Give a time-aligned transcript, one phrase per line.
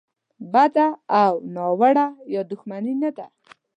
[0.53, 0.87] بده
[1.23, 3.25] او ناوړه یا دوښمني نه ده.